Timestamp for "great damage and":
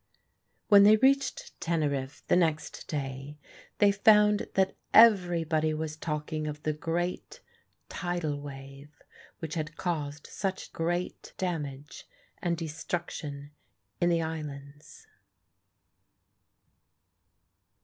10.73-12.57